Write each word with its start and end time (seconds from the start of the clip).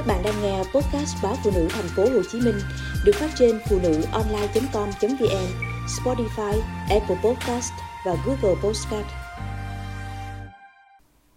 Các 0.00 0.06
bạn 0.06 0.22
đang 0.22 0.42
nghe 0.42 0.58
podcast 0.58 1.16
báo 1.22 1.36
phụ 1.44 1.50
nữ 1.54 1.68
thành 1.70 1.88
phố 1.96 2.02
Hồ 2.02 2.22
Chí 2.32 2.40
Minh 2.40 2.60
được 3.04 3.12
phát 3.14 3.30
trên 3.38 3.60
phụ 3.68 3.78
nữ 3.82 4.02
online.com.vn, 4.12 5.46
Spotify, 5.86 6.60
Apple 6.90 7.16
Podcast 7.24 7.72
và 8.06 8.16
Google 8.26 8.60
Podcast. 8.62 9.06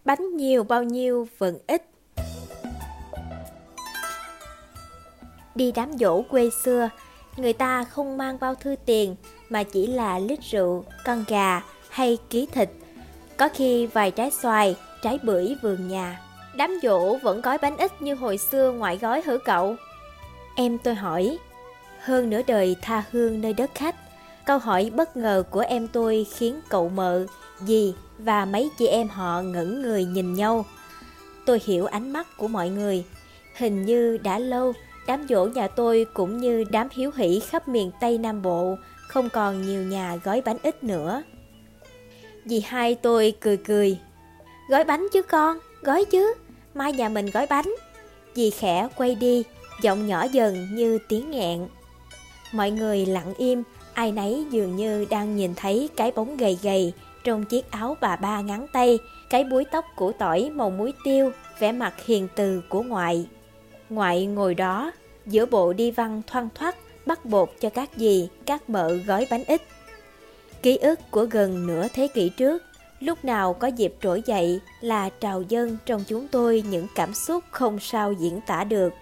Bánh 0.05 0.37
nhiều 0.37 0.63
bao 0.63 0.83
nhiêu 0.83 1.27
vẫn 1.37 1.57
ít. 1.67 1.89
Đi 5.55 5.71
đám 5.71 5.91
dỗ 5.99 6.21
quê 6.21 6.49
xưa, 6.63 6.89
người 7.37 7.53
ta 7.53 7.83
không 7.83 8.17
mang 8.17 8.37
bao 8.39 8.55
thư 8.55 8.75
tiền 8.85 9.15
mà 9.49 9.63
chỉ 9.63 9.87
là 9.87 10.19
lít 10.19 10.39
rượu, 10.51 10.83
con 11.05 11.23
gà 11.27 11.61
hay 11.89 12.17
ký 12.29 12.47
thịt. 12.51 12.69
Có 13.37 13.49
khi 13.53 13.85
vài 13.85 14.11
trái 14.11 14.31
xoài, 14.31 14.75
trái 15.01 15.19
bưởi 15.23 15.55
vườn 15.61 15.87
nhà. 15.87 16.32
Đám 16.57 16.79
dỗ 16.83 17.17
vẫn 17.17 17.41
gói 17.41 17.57
bánh 17.57 17.77
ít 17.77 18.01
như 18.01 18.15
hồi 18.15 18.37
xưa 18.37 18.71
ngoại 18.71 18.97
gói 18.97 19.21
hử 19.25 19.37
cậu? 19.37 19.75
Em 20.55 20.77
tôi 20.77 20.95
hỏi. 20.95 21.37
Hơn 21.99 22.29
nửa 22.29 22.41
đời 22.47 22.75
tha 22.81 23.03
hương 23.11 23.41
nơi 23.41 23.53
đất 23.53 23.71
khách, 23.75 23.95
câu 24.45 24.57
hỏi 24.57 24.91
bất 24.95 25.17
ngờ 25.17 25.43
của 25.49 25.59
em 25.59 25.87
tôi 25.87 26.25
khiến 26.35 26.59
cậu 26.69 26.89
mợ, 26.89 27.25
dì 27.59 27.93
và 28.19 28.45
mấy 28.45 28.69
chị 28.77 28.87
em 28.87 29.07
họ 29.07 29.41
ngẩn 29.41 29.81
người 29.81 30.05
nhìn 30.05 30.33
nhau. 30.33 30.65
Tôi 31.45 31.61
hiểu 31.65 31.85
ánh 31.85 32.13
mắt 32.13 32.27
của 32.37 32.47
mọi 32.47 32.69
người. 32.69 33.05
Hình 33.57 33.85
như 33.85 34.17
đã 34.17 34.39
lâu, 34.39 34.73
đám 35.07 35.25
dỗ 35.29 35.45
nhà 35.45 35.67
tôi 35.67 36.05
cũng 36.13 36.37
như 36.37 36.63
đám 36.71 36.87
hiếu 36.91 37.11
hỷ 37.15 37.39
khắp 37.39 37.67
miền 37.67 37.91
Tây 37.99 38.17
Nam 38.17 38.41
Bộ, 38.41 38.75
không 39.07 39.29
còn 39.29 39.61
nhiều 39.61 39.83
nhà 39.83 40.15
gói 40.23 40.41
bánh 40.41 40.57
ít 40.63 40.83
nữa. 40.83 41.23
Dì 42.45 42.59
hai 42.59 42.95
tôi 42.95 43.33
cười 43.41 43.57
cười. 43.57 43.97
Gói 44.69 44.83
bánh 44.83 45.07
chứ 45.13 45.21
con, 45.21 45.57
gói 45.81 46.05
chứ 46.05 46.33
mai 46.73 46.93
nhà 46.93 47.09
mình 47.09 47.29
gói 47.33 47.47
bánh. 47.49 47.75
Dì 48.35 48.49
khẽ 48.49 48.87
quay 48.95 49.15
đi, 49.15 49.43
giọng 49.81 50.07
nhỏ 50.07 50.23
dần 50.23 50.67
như 50.71 50.99
tiếng 51.07 51.31
nghẹn. 51.31 51.67
Mọi 52.53 52.71
người 52.71 53.05
lặng 53.05 53.33
im, 53.37 53.63
ai 53.93 54.11
nấy 54.11 54.45
dường 54.51 54.75
như 54.75 55.05
đang 55.09 55.35
nhìn 55.35 55.55
thấy 55.55 55.89
cái 55.95 56.11
bóng 56.11 56.37
gầy 56.37 56.57
gầy 56.63 56.93
trong 57.23 57.45
chiếc 57.45 57.71
áo 57.71 57.97
bà 58.01 58.15
ba 58.15 58.41
ngắn 58.41 58.67
tay, 58.73 58.99
cái 59.29 59.43
búi 59.43 59.65
tóc 59.71 59.85
củ 59.95 60.11
tỏi 60.11 60.49
màu 60.53 60.69
muối 60.69 60.93
tiêu, 61.03 61.31
vẻ 61.59 61.71
mặt 61.71 62.05
hiền 62.05 62.27
từ 62.35 62.61
của 62.69 62.83
ngoại. 62.83 63.27
Ngoại 63.89 64.25
ngồi 64.25 64.55
đó, 64.55 64.91
giữa 65.25 65.45
bộ 65.45 65.73
đi 65.73 65.91
văn 65.91 66.21
thoăn 66.27 66.49
thoắt, 66.55 66.75
bắt 67.05 67.25
bột 67.25 67.49
cho 67.59 67.69
các 67.69 67.89
dì, 67.95 68.29
các 68.45 68.69
mợ 68.69 68.93
gói 69.07 69.27
bánh 69.31 69.43
ít. 69.47 69.61
Ký 70.61 70.77
ức 70.77 70.99
của 71.11 71.25
gần 71.25 71.67
nửa 71.67 71.87
thế 71.93 72.07
kỷ 72.07 72.29
trước 72.29 72.63
Lúc 73.03 73.25
nào 73.25 73.53
có 73.53 73.67
dịp 73.67 73.93
trỗi 74.01 74.21
dậy 74.25 74.59
là 74.81 75.09
trào 75.09 75.41
dân 75.41 75.77
trong 75.85 76.03
chúng 76.07 76.27
tôi 76.27 76.63
những 76.69 76.87
cảm 76.95 77.13
xúc 77.13 77.43
không 77.51 77.79
sao 77.79 78.11
diễn 78.11 78.41
tả 78.41 78.63
được. 78.63 78.93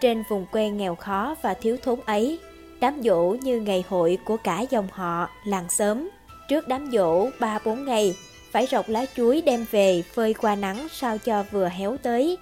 Trên 0.00 0.22
vùng 0.28 0.46
quê 0.52 0.68
nghèo 0.68 0.94
khó 0.94 1.34
và 1.42 1.54
thiếu 1.54 1.76
thốn 1.82 2.00
ấy, 2.06 2.38
đám 2.80 3.02
dỗ 3.02 3.36
như 3.42 3.60
ngày 3.60 3.84
hội 3.88 4.18
của 4.24 4.36
cả 4.36 4.60
dòng 4.70 4.88
họ, 4.92 5.28
làng 5.44 5.70
xóm. 5.70 6.10
Trước 6.48 6.68
đám 6.68 6.90
dỗ 6.92 7.30
3-4 7.38 7.84
ngày, 7.84 8.16
phải 8.50 8.66
rọc 8.70 8.88
lá 8.88 9.06
chuối 9.16 9.42
đem 9.42 9.66
về 9.70 10.02
phơi 10.02 10.34
qua 10.34 10.54
nắng 10.54 10.86
sao 10.90 11.18
cho 11.18 11.44
vừa 11.50 11.68
héo 11.68 11.96
tới. 12.02 12.38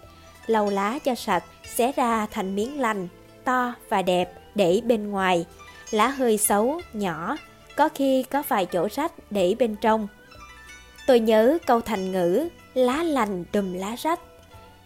Lau 0.47 0.71
lá 0.71 0.99
cho 1.05 1.15
sạch, 1.15 1.45
xé 1.77 1.93
ra 1.97 2.27
thành 2.31 2.57
miếng 2.57 2.81
lành, 2.81 3.09
to 3.45 3.75
và 3.89 4.03
đẹp 4.03 4.33
để 4.55 4.81
bên 4.85 5.11
ngoài. 5.11 5.47
Lá 5.91 6.09
hơi 6.09 6.39
xấu, 6.39 6.81
nhỏ, 6.93 7.37
có 7.77 7.89
khi 7.95 8.23
có 8.23 8.43
vài 8.49 8.67
chỗ 8.67 8.89
rách 8.95 9.13
để 9.31 9.57
bên 9.59 9.77
trong 9.81 10.09
Tôi 11.11 11.21
nhớ 11.21 11.59
câu 11.67 11.81
thành 11.81 12.13
ngữ 12.13 12.49
lá 12.75 13.03
lành 13.03 13.45
đùm 13.53 13.73
lá 13.73 13.97
rách 14.03 14.21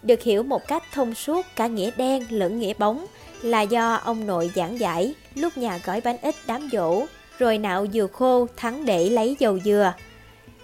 được 0.02 0.22
hiểu 0.22 0.42
một 0.42 0.68
cách 0.68 0.82
thông 0.92 1.14
suốt 1.14 1.46
cả 1.56 1.66
nghĩa 1.66 1.90
đen 1.96 2.26
lẫn 2.30 2.58
nghĩa 2.58 2.74
bóng 2.78 3.06
là 3.42 3.62
do 3.62 3.94
ông 3.94 4.26
nội 4.26 4.50
giảng 4.54 4.80
giải 4.80 5.14
lúc 5.34 5.56
nhà 5.56 5.80
gói 5.84 6.00
bánh 6.00 6.16
ít 6.22 6.34
đám 6.46 6.68
dỗ 6.72 7.06
rồi 7.38 7.58
nạo 7.58 7.86
dừa 7.92 8.06
khô 8.06 8.46
thắng 8.56 8.86
để 8.86 9.10
lấy 9.10 9.36
dầu 9.38 9.58
dừa. 9.60 9.92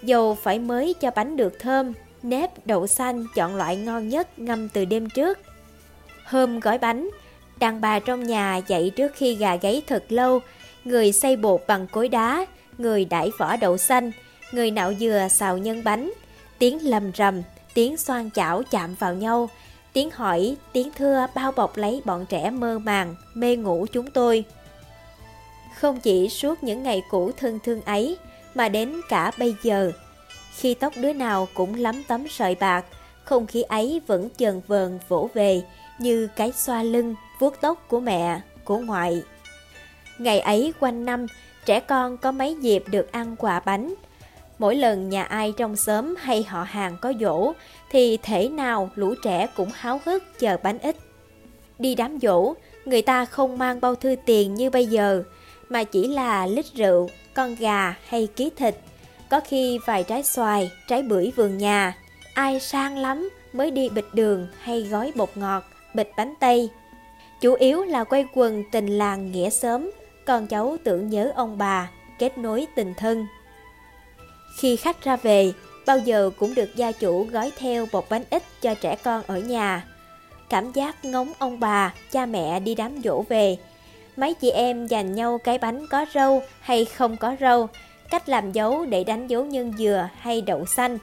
Dầu 0.02 0.34
phải 0.34 0.58
mới 0.58 0.94
cho 1.00 1.10
bánh 1.10 1.36
được 1.36 1.58
thơm, 1.58 1.92
nếp, 2.22 2.66
đậu 2.66 2.86
xanh 2.86 3.26
chọn 3.34 3.56
loại 3.56 3.76
ngon 3.76 4.08
nhất 4.08 4.38
ngâm 4.38 4.68
từ 4.68 4.84
đêm 4.84 5.10
trước. 5.10 5.38
Hôm 6.24 6.60
gói 6.60 6.78
bánh, 6.78 7.08
đàn 7.58 7.80
bà 7.80 7.98
trong 7.98 8.24
nhà 8.24 8.60
dậy 8.66 8.92
trước 8.96 9.12
khi 9.14 9.34
gà 9.34 9.56
gáy 9.56 9.82
thật 9.86 10.04
lâu, 10.08 10.40
người 10.84 11.12
xây 11.12 11.36
bột 11.36 11.60
bằng 11.66 11.86
cối 11.86 12.08
đá, 12.08 12.46
người 12.78 13.04
đãi 13.04 13.30
vỏ 13.38 13.56
đậu 13.56 13.76
xanh, 13.76 14.10
người 14.52 14.70
nạo 14.70 14.94
dừa 14.94 15.28
xào 15.30 15.58
nhân 15.58 15.84
bánh, 15.84 16.12
tiếng 16.58 16.88
lầm 16.88 17.12
rầm, 17.16 17.42
tiếng 17.74 17.96
xoan 17.96 18.30
chảo 18.30 18.62
chạm 18.70 18.94
vào 18.94 19.14
nhau, 19.14 19.48
tiếng 19.92 20.10
hỏi, 20.10 20.56
tiếng 20.72 20.90
thưa 20.96 21.26
bao 21.34 21.52
bọc 21.52 21.76
lấy 21.76 22.02
bọn 22.04 22.26
trẻ 22.26 22.50
mơ 22.50 22.78
màng, 22.78 23.14
mê 23.34 23.56
ngủ 23.56 23.86
chúng 23.92 24.10
tôi. 24.10 24.44
Không 25.76 26.00
chỉ 26.00 26.28
suốt 26.28 26.62
những 26.62 26.82
ngày 26.82 27.02
cũ 27.10 27.30
thân 27.36 27.58
thương 27.64 27.82
ấy, 27.82 28.16
mà 28.54 28.68
đến 28.68 29.00
cả 29.08 29.30
bây 29.38 29.54
giờ, 29.62 29.92
khi 30.56 30.74
tóc 30.74 30.92
đứa 30.96 31.12
nào 31.12 31.48
cũng 31.54 31.74
lắm 31.74 32.02
tấm 32.08 32.28
sợi 32.28 32.54
bạc, 32.54 32.84
không 33.24 33.46
khí 33.46 33.62
ấy 33.62 34.00
vẫn 34.06 34.28
chờn 34.36 34.60
vờn 34.66 34.98
vỗ 35.08 35.30
về 35.34 35.62
như 35.98 36.28
cái 36.36 36.52
xoa 36.52 36.82
lưng, 36.82 37.14
vuốt 37.38 37.60
tóc 37.60 37.88
của 37.88 38.00
mẹ, 38.00 38.40
của 38.64 38.78
ngoại. 38.78 39.22
Ngày 40.18 40.40
ấy 40.40 40.72
quanh 40.80 41.04
năm, 41.04 41.26
trẻ 41.66 41.80
con 41.80 42.16
có 42.16 42.32
mấy 42.32 42.56
dịp 42.60 42.84
được 42.90 43.12
ăn 43.12 43.36
quà 43.36 43.60
bánh, 43.60 43.94
Mỗi 44.60 44.76
lần 44.76 45.08
nhà 45.08 45.22
ai 45.22 45.52
trong 45.56 45.76
xóm 45.76 46.14
hay 46.18 46.42
họ 46.42 46.62
hàng 46.62 46.96
có 47.00 47.12
dỗ 47.20 47.52
thì 47.90 48.18
thể 48.22 48.48
nào 48.48 48.90
lũ 48.94 49.14
trẻ 49.22 49.46
cũng 49.56 49.70
háo 49.74 50.00
hức 50.04 50.38
chờ 50.38 50.56
bánh 50.62 50.78
ít. 50.78 50.96
Đi 51.78 51.94
đám 51.94 52.18
dỗ, 52.22 52.54
người 52.84 53.02
ta 53.02 53.24
không 53.24 53.58
mang 53.58 53.80
bao 53.80 53.94
thư 53.94 54.16
tiền 54.26 54.54
như 54.54 54.70
bây 54.70 54.86
giờ, 54.86 55.22
mà 55.68 55.84
chỉ 55.84 56.08
là 56.08 56.46
lít 56.46 56.66
rượu, 56.74 57.08
con 57.34 57.54
gà 57.54 57.94
hay 58.08 58.28
ký 58.36 58.50
thịt. 58.56 58.74
Có 59.30 59.40
khi 59.40 59.78
vài 59.86 60.04
trái 60.04 60.22
xoài, 60.22 60.70
trái 60.88 61.02
bưởi 61.02 61.32
vườn 61.36 61.58
nhà. 61.58 61.96
Ai 62.34 62.60
sang 62.60 62.98
lắm 62.98 63.30
mới 63.52 63.70
đi 63.70 63.88
bịch 63.88 64.08
đường 64.12 64.46
hay 64.60 64.82
gói 64.82 65.12
bột 65.16 65.30
ngọt, 65.34 65.64
bịch 65.94 66.12
bánh 66.16 66.34
tây. 66.40 66.68
Chủ 67.40 67.54
yếu 67.54 67.84
là 67.84 68.04
quay 68.04 68.26
quần 68.34 68.64
tình 68.72 68.86
làng 68.86 69.32
nghĩa 69.32 69.50
sớm, 69.50 69.90
con 70.26 70.46
cháu 70.46 70.76
tưởng 70.84 71.10
nhớ 71.10 71.32
ông 71.34 71.58
bà, 71.58 71.90
kết 72.18 72.38
nối 72.38 72.66
tình 72.76 72.94
thân. 72.96 73.26
Khi 74.56 74.76
khách 74.76 75.04
ra 75.04 75.16
về, 75.16 75.52
bao 75.86 75.98
giờ 75.98 76.30
cũng 76.38 76.54
được 76.54 76.76
gia 76.76 76.92
chủ 76.92 77.24
gói 77.24 77.52
theo 77.58 77.86
bột 77.92 78.04
bánh 78.10 78.24
ít 78.30 78.42
cho 78.60 78.74
trẻ 78.74 78.96
con 79.02 79.22
ở 79.26 79.38
nhà. 79.38 79.84
Cảm 80.48 80.72
giác 80.72 81.04
ngóng 81.04 81.32
ông 81.38 81.60
bà, 81.60 81.94
cha 82.10 82.26
mẹ 82.26 82.60
đi 82.60 82.74
đám 82.74 83.02
dỗ 83.04 83.24
về. 83.28 83.56
Mấy 84.16 84.34
chị 84.34 84.50
em 84.50 84.86
dành 84.86 85.14
nhau 85.14 85.38
cái 85.44 85.58
bánh 85.58 85.86
có 85.86 86.06
râu 86.14 86.42
hay 86.60 86.84
không 86.84 87.16
có 87.16 87.36
râu 87.40 87.68
cách 88.10 88.28
làm 88.28 88.52
dấu 88.52 88.84
để 88.84 89.04
đánh 89.04 89.26
dấu 89.26 89.44
nhân 89.44 89.72
dừa 89.78 90.08
hay 90.18 90.40
đậu 90.40 90.66
xanh. 90.66 90.98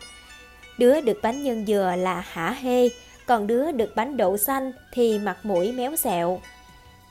Đứa 0.78 1.02
được 1.02 1.20
bánh 1.24 1.44
nhân 1.44 1.66
dừa 1.66 1.94
là 1.98 2.24
hả 2.28 2.52
hê, 2.62 2.90
còn 3.26 3.48
đứa 3.48 3.72
được 3.72 3.96
bánh 3.96 4.18
đậu 4.18 4.38
xanh 4.38 4.72
thì 4.92 5.20
mặt 5.20 5.38
mũi 5.44 5.72
méo 5.72 5.96
xẹo. 5.96 6.42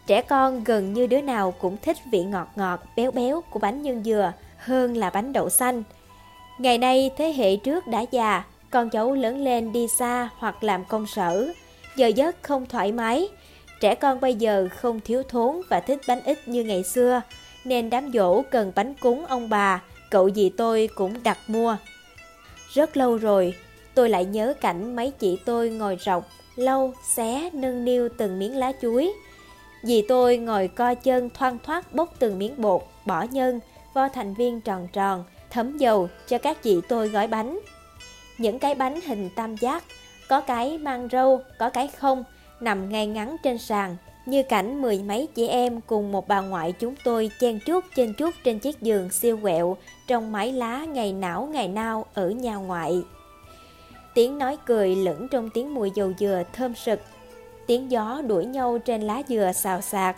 Trẻ 0.06 0.22
con 0.22 0.64
gần 0.64 0.92
như 0.92 1.06
đứa 1.06 1.20
nào 1.20 1.50
cũng 1.50 1.76
thích 1.82 1.96
vị 2.12 2.24
ngọt 2.24 2.48
ngọt, 2.56 2.80
béo 2.96 3.10
béo 3.10 3.42
của 3.50 3.58
bánh 3.58 3.82
nhân 3.82 4.04
dừa 4.04 4.32
hơn 4.56 4.96
là 4.96 5.10
bánh 5.10 5.32
đậu 5.32 5.50
xanh. 5.50 5.82
Ngày 6.58 6.78
nay 6.78 7.10
thế 7.16 7.32
hệ 7.32 7.56
trước 7.56 7.86
đã 7.86 8.04
già, 8.10 8.44
con 8.70 8.90
cháu 8.90 9.12
lớn 9.12 9.44
lên 9.44 9.72
đi 9.72 9.88
xa 9.88 10.28
hoặc 10.36 10.64
làm 10.64 10.84
công 10.84 11.06
sở, 11.06 11.52
giờ 11.96 12.06
giấc 12.06 12.36
không 12.42 12.66
thoải 12.66 12.92
mái. 12.92 13.28
Trẻ 13.80 13.94
con 13.94 14.20
bây 14.20 14.34
giờ 14.34 14.68
không 14.76 15.00
thiếu 15.00 15.22
thốn 15.22 15.60
và 15.68 15.80
thích 15.80 16.00
bánh 16.08 16.22
ít 16.24 16.48
như 16.48 16.64
ngày 16.64 16.82
xưa, 16.82 17.22
nên 17.64 17.90
đám 17.90 18.12
dỗ 18.12 18.42
cần 18.42 18.72
bánh 18.74 18.94
cúng 19.00 19.26
ông 19.26 19.48
bà, 19.48 19.82
cậu 20.10 20.30
dì 20.30 20.48
tôi 20.48 20.88
cũng 20.94 21.22
đặt 21.22 21.38
mua. 21.46 21.76
Rất 22.72 22.96
lâu 22.96 23.16
rồi, 23.16 23.54
tôi 23.94 24.08
lại 24.08 24.24
nhớ 24.24 24.54
cảnh 24.60 24.96
mấy 24.96 25.10
chị 25.10 25.38
tôi 25.44 25.70
ngồi 25.70 25.98
rọc, 26.06 26.28
lâu, 26.56 26.94
xé, 27.14 27.50
nâng 27.52 27.84
niu 27.84 28.08
từng 28.18 28.38
miếng 28.38 28.56
lá 28.56 28.72
chuối. 28.82 29.12
Dì 29.82 30.02
tôi 30.08 30.36
ngồi 30.36 30.68
co 30.68 30.94
chân 30.94 31.30
thoang 31.34 31.58
thoát 31.64 31.94
bốc 31.94 32.14
từng 32.18 32.38
miếng 32.38 32.54
bột, 32.56 32.82
bỏ 33.06 33.22
nhân, 33.22 33.60
vo 33.94 34.08
thành 34.08 34.34
viên 34.34 34.60
tròn 34.60 34.88
tròn, 34.92 35.24
thấm 35.50 35.78
dầu 35.78 36.08
cho 36.26 36.38
các 36.38 36.62
chị 36.62 36.80
tôi 36.88 37.08
gói 37.08 37.26
bánh. 37.26 37.58
Những 38.38 38.58
cái 38.58 38.74
bánh 38.74 39.00
hình 39.00 39.30
tam 39.36 39.56
giác, 39.56 39.84
có 40.28 40.40
cái 40.40 40.78
mang 40.78 41.08
râu, 41.12 41.40
có 41.58 41.70
cái 41.70 41.88
không, 41.88 42.24
nằm 42.60 42.88
ngay 42.88 43.06
ngắn 43.06 43.36
trên 43.42 43.58
sàn, 43.58 43.96
như 44.26 44.42
cảnh 44.42 44.82
mười 44.82 45.02
mấy 45.02 45.28
chị 45.34 45.46
em 45.46 45.80
cùng 45.80 46.12
một 46.12 46.28
bà 46.28 46.40
ngoại 46.40 46.72
chúng 46.72 46.94
tôi 47.04 47.30
chen 47.40 47.58
chúc 47.66 47.84
trên 47.96 48.12
chúc 48.12 48.34
trên 48.44 48.58
chiếc 48.58 48.80
giường 48.80 49.10
siêu 49.10 49.38
quẹo 49.42 49.76
trong 50.06 50.32
mái 50.32 50.52
lá 50.52 50.84
ngày 50.84 51.12
não 51.12 51.48
ngày 51.52 51.68
nao 51.68 52.06
ở 52.14 52.30
nhà 52.30 52.54
ngoại. 52.54 53.02
Tiếng 54.14 54.38
nói 54.38 54.58
cười 54.66 54.96
lẫn 54.96 55.28
trong 55.28 55.50
tiếng 55.50 55.74
mùi 55.74 55.90
dầu 55.94 56.12
dừa 56.18 56.42
thơm 56.52 56.74
sực, 56.74 57.00
tiếng 57.66 57.90
gió 57.90 58.22
đuổi 58.26 58.44
nhau 58.44 58.78
trên 58.78 59.02
lá 59.02 59.22
dừa 59.28 59.52
xào 59.54 59.80
xạc, 59.80 60.16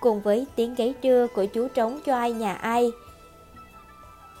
cùng 0.00 0.20
với 0.20 0.46
tiếng 0.56 0.74
gáy 0.74 0.94
trưa 1.02 1.26
của 1.34 1.46
chú 1.46 1.68
trống 1.68 2.00
cho 2.06 2.16
ai 2.16 2.32
nhà 2.32 2.54
ai, 2.54 2.90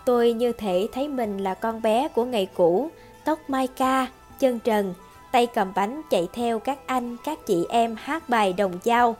Tôi 0.08 0.32
như 0.32 0.52
thể 0.52 0.88
thấy 0.92 1.08
mình 1.08 1.38
là 1.38 1.54
con 1.54 1.82
bé 1.82 2.08
của 2.08 2.24
ngày 2.24 2.48
cũ, 2.54 2.90
tóc 3.24 3.50
mai 3.50 3.66
ca, 3.66 4.06
chân 4.38 4.58
trần, 4.58 4.94
tay 5.32 5.46
cầm 5.46 5.72
bánh 5.74 6.02
chạy 6.10 6.28
theo 6.32 6.58
các 6.58 6.78
anh, 6.86 7.16
các 7.24 7.46
chị 7.46 7.66
em 7.68 7.96
hát 7.98 8.28
bài 8.28 8.52
đồng 8.52 8.72
dao. 8.84 9.16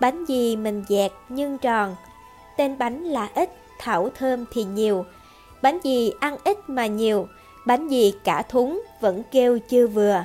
Bánh 0.00 0.24
gì 0.24 0.56
mình 0.56 0.84
dẹt 0.88 1.12
nhưng 1.28 1.58
tròn, 1.58 1.96
tên 2.56 2.78
bánh 2.78 3.04
là 3.04 3.28
ít, 3.34 3.50
thảo 3.78 4.08
thơm 4.18 4.44
thì 4.52 4.64
nhiều. 4.64 5.04
Bánh 5.62 5.78
gì 5.82 6.12
ăn 6.20 6.36
ít 6.44 6.58
mà 6.66 6.86
nhiều, 6.86 7.28
bánh 7.66 7.88
gì 7.88 8.14
cả 8.24 8.42
thúng 8.42 8.82
vẫn 9.00 9.22
kêu 9.30 9.58
chưa 9.58 9.86
vừa. 9.86 10.24